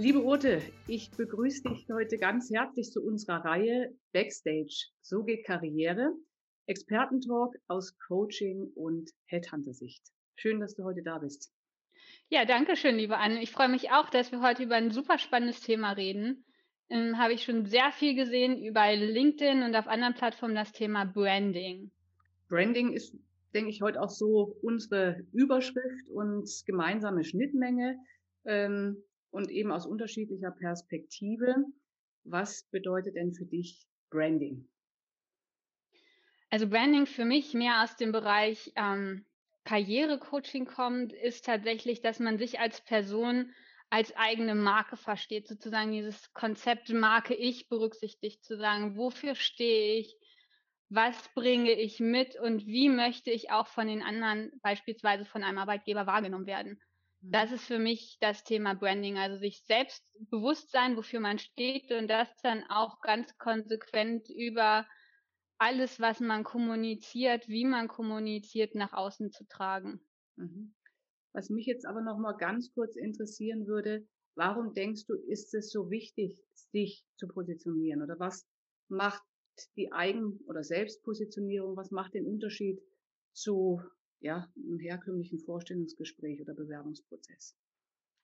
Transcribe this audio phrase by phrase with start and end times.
[0.00, 4.86] Liebe Ute, ich begrüße dich heute ganz herzlich zu unserer Reihe Backstage.
[5.02, 6.14] So geht Karriere.
[6.64, 10.02] Expertentalk aus Coaching und Headhunter-Sicht.
[10.36, 11.52] Schön, dass du heute da bist.
[12.30, 13.42] Ja, danke schön, liebe Anne.
[13.42, 16.46] Ich freue mich auch, dass wir heute über ein super spannendes Thema reden.
[16.88, 21.04] Ähm, Habe ich schon sehr viel gesehen über LinkedIn und auf anderen Plattformen das Thema
[21.04, 21.90] Branding.
[22.48, 23.14] Branding ist,
[23.52, 27.98] denke ich, heute auch so unsere Überschrift und gemeinsame Schnittmenge
[28.46, 28.96] ähm,
[29.30, 31.54] und eben aus unterschiedlicher Perspektive.
[32.24, 34.68] Was bedeutet denn für dich Branding?
[36.50, 39.24] Also Branding für mich mehr aus dem Bereich ähm,
[39.64, 43.52] Karrierecoaching kommt, ist tatsächlich, dass man sich als Person
[43.88, 50.16] als eigene Marke versteht, sozusagen dieses Konzept Marke ich berücksichtigt, zu sagen, wofür stehe ich,
[50.88, 55.58] was bringe ich mit und wie möchte ich auch von den anderen, beispielsweise von einem
[55.58, 56.80] Arbeitgeber, wahrgenommen werden.
[57.22, 57.32] Mhm.
[57.32, 61.90] Das ist für mich das Thema Branding, also sich selbst bewusst sein, wofür man steht
[61.92, 64.86] und das dann auch ganz konsequent über
[65.58, 70.00] alles, was man kommuniziert, wie man kommuniziert, nach außen zu tragen.
[70.36, 70.74] Mhm.
[71.32, 75.70] Was mich jetzt aber noch mal ganz kurz interessieren würde, warum denkst du, ist es
[75.70, 76.38] so wichtig,
[76.72, 78.02] sich zu positionieren?
[78.02, 78.48] Oder was
[78.88, 79.22] macht
[79.76, 82.80] die Eigen- oder Selbstpositionierung, was macht den Unterschied
[83.32, 83.82] zu
[84.20, 87.56] ja, einem herkömmlichen Vorstellungsgespräch oder Bewerbungsprozess?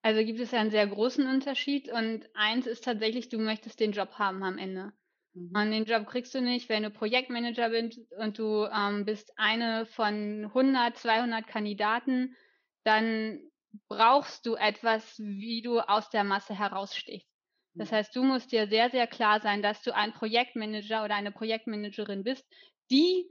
[0.02, 4.12] Also gibt es einen sehr großen Unterschied und eins ist tatsächlich, du möchtest den Job
[4.12, 4.92] haben am Ende.
[5.34, 5.50] Mhm.
[5.52, 9.86] Und den Job kriegst du nicht, wenn du Projektmanager bist und du ähm, bist eine
[9.86, 12.36] von 100, 200 Kandidaten,
[12.84, 13.40] dann
[13.88, 17.28] brauchst du etwas, wie du aus der Masse herausstichst.
[17.74, 17.96] Das mhm.
[17.96, 22.22] heißt, du musst dir sehr, sehr klar sein, dass du ein Projektmanager oder eine Projektmanagerin
[22.22, 22.46] bist,
[22.90, 23.28] die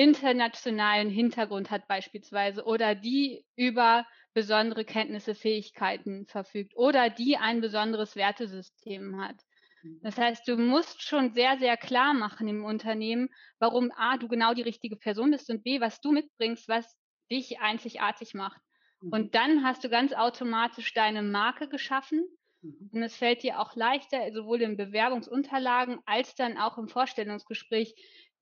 [0.00, 8.16] internationalen Hintergrund hat beispielsweise oder die über besondere Kenntnisse, Fähigkeiten verfügt oder die ein besonderes
[8.16, 9.42] Wertesystem hat.
[9.82, 10.00] Mhm.
[10.00, 13.28] Das heißt, du musst schon sehr, sehr klar machen im Unternehmen,
[13.58, 16.96] warum A, du genau die richtige Person bist und B, was du mitbringst, was
[17.30, 18.62] dich einzigartig macht.
[19.02, 19.10] Mhm.
[19.12, 22.24] Und dann hast du ganz automatisch deine Marke geschaffen.
[22.62, 22.90] Mhm.
[22.92, 27.94] Und es fällt dir auch leichter, sowohl in Bewerbungsunterlagen als dann auch im Vorstellungsgespräch,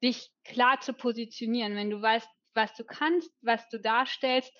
[0.03, 1.75] dich klar zu positionieren.
[1.75, 4.53] Wenn du weißt, was du kannst, was du darstellst,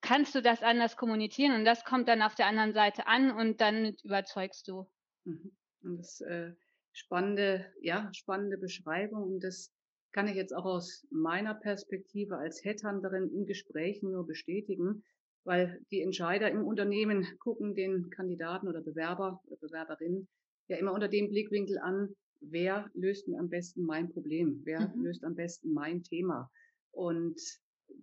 [0.00, 3.60] kannst du das anders kommunizieren und das kommt dann auf der anderen Seite an und
[3.60, 4.90] dann überzeugst du.
[5.24, 5.56] Mhm.
[5.82, 6.52] Und das äh,
[6.92, 9.34] spannende, ja, spannende Beschreibung.
[9.34, 9.72] Und das
[10.12, 15.04] kann ich jetzt auch aus meiner Perspektive als Headhunterin in Gesprächen nur bestätigen,
[15.44, 20.28] weil die Entscheider im Unternehmen gucken den Kandidaten oder Bewerber oder Bewerberin
[20.68, 25.04] ja immer unter dem Blickwinkel an, wer löst mir am besten mein Problem, wer mhm.
[25.04, 26.50] löst am besten mein Thema.
[26.90, 27.40] Und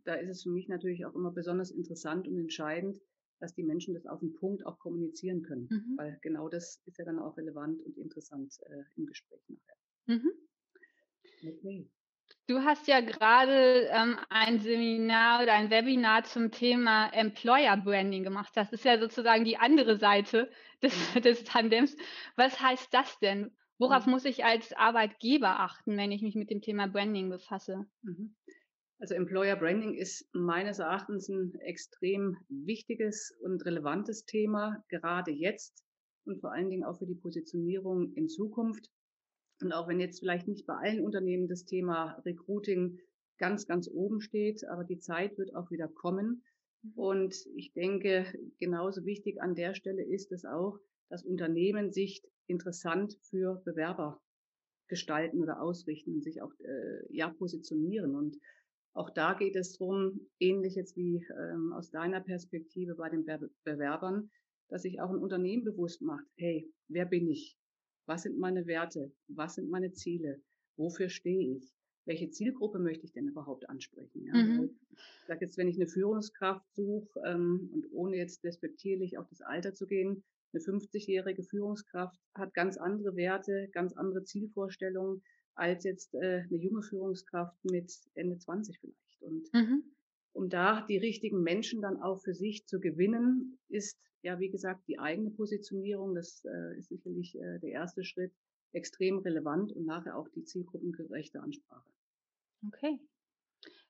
[0.04, 2.98] da ist es für mich natürlich auch immer besonders interessant und entscheidend,
[3.40, 5.68] dass die Menschen das auf den Punkt auch kommunizieren können.
[5.70, 5.98] Mhm.
[5.98, 9.76] Weil genau das ist ja dann auch relevant und interessant äh, im Gespräch nachher.
[10.08, 10.32] Mhm.
[11.42, 11.90] Okay.
[12.48, 18.52] Du hast ja gerade ähm, ein Seminar oder ein Webinar zum Thema Employer Branding gemacht.
[18.56, 20.52] Das ist ja sozusagen die andere Seite
[20.82, 21.22] des, mhm.
[21.22, 21.96] des Tandems.
[22.36, 23.56] Was heißt das denn?
[23.80, 24.12] Worauf mhm.
[24.12, 27.88] muss ich als Arbeitgeber achten, wenn ich mich mit dem Thema Branding befasse?
[28.02, 28.36] Mhm.
[29.00, 35.86] Also Employer Branding ist meines Erachtens ein extrem wichtiges und relevantes Thema, gerade jetzt
[36.26, 38.92] und vor allen Dingen auch für die Positionierung in Zukunft.
[39.62, 43.00] Und auch wenn jetzt vielleicht nicht bei allen Unternehmen das Thema Recruiting
[43.38, 46.44] ganz, ganz oben steht, aber die Zeit wird auch wieder kommen.
[46.82, 46.92] Mhm.
[46.96, 48.26] Und ich denke,
[48.60, 50.78] genauso wichtig an der Stelle ist es auch,
[51.10, 54.22] dass Unternehmen sich interessant für Bewerber
[54.88, 58.16] gestalten oder ausrichten und sich auch äh, ja positionieren.
[58.16, 58.38] Und
[58.94, 63.50] auch da geht es darum, ähnlich jetzt wie ähm, aus deiner Perspektive bei den Be
[63.64, 64.30] Bewerbern,
[64.70, 67.58] dass sich auch ein Unternehmen bewusst macht, hey, wer bin ich?
[68.06, 69.12] Was sind meine Werte?
[69.28, 70.42] Was sind meine Ziele?
[70.78, 71.72] Wofür stehe ich?
[72.06, 74.26] Welche Zielgruppe möchte ich denn überhaupt ansprechen?
[74.26, 74.34] Ja?
[74.34, 74.80] Mhm.
[74.92, 79.42] Ich sage jetzt, wenn ich eine Führungskraft suche ähm, und ohne jetzt despektierlich auf das
[79.42, 80.24] Alter zu gehen,
[80.54, 85.24] eine 50-jährige Führungskraft hat ganz andere Werte, ganz andere Zielvorstellungen
[85.56, 89.22] als jetzt äh, eine junge Führungskraft mit Ende 20 vielleicht.
[89.22, 89.84] Und mhm.
[90.34, 94.88] um da die richtigen Menschen dann auch für sich zu gewinnen, ist ja, wie gesagt,
[94.88, 98.34] die eigene Positionierung, das äh, ist sicherlich äh, der erste Schritt,
[98.72, 101.90] extrem relevant und nachher auch die zielgruppengerechte Ansprache.
[102.68, 103.00] Okay.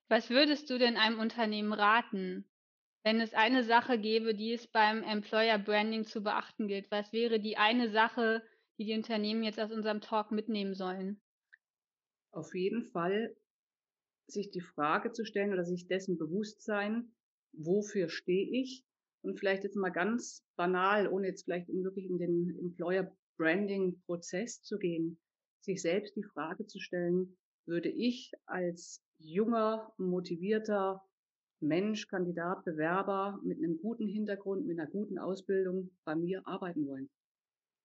[0.08, 2.44] Was würdest du denn einem Unternehmen raten,
[3.02, 6.90] wenn es eine Sache gäbe, die es beim Employer Branding zu beachten gilt?
[6.90, 8.42] Was wäre die eine Sache,
[8.78, 11.20] die die Unternehmen jetzt aus unserem Talk mitnehmen sollen?
[12.32, 13.36] auf jeden Fall
[14.26, 17.12] sich die Frage zu stellen oder sich dessen bewusst sein,
[17.52, 18.84] wofür stehe ich
[19.22, 24.62] Und vielleicht jetzt mal ganz banal, ohne jetzt vielleicht wirklich in den Employer Branding Prozess
[24.62, 25.20] zu gehen,
[25.60, 27.36] sich selbst die Frage zu stellen,
[27.66, 31.02] würde ich als junger, motivierter
[31.60, 37.10] Mensch, Kandidat, Bewerber mit einem guten Hintergrund, mit einer guten Ausbildung bei mir arbeiten wollen?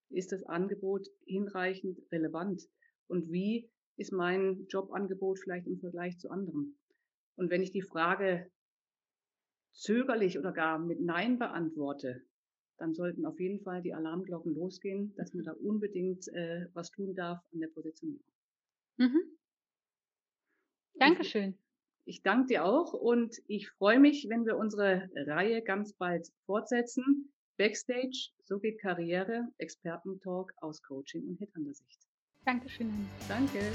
[0.09, 2.63] Ist das Angebot hinreichend relevant?
[3.07, 6.77] Und wie ist mein Jobangebot vielleicht im Vergleich zu anderen?
[7.35, 8.49] Und wenn ich die Frage
[9.73, 12.21] zögerlich oder gar mit Nein beantworte,
[12.77, 17.15] dann sollten auf jeden Fall die Alarmglocken losgehen, dass man da unbedingt äh, was tun
[17.15, 18.25] darf an der Positionierung.
[18.97, 19.37] Mhm.
[20.97, 21.57] Dankeschön.
[22.05, 27.33] Ich, danke dir auch und ich freue mich, wenn wir unsere Reihe ganz bald fortsetzen.
[27.57, 31.99] Backstage, so geht Karriere, Expertentalk aus Coaching und Headhunter-Sicht.
[32.45, 32.91] Dankeschön.
[33.27, 33.71] Danke.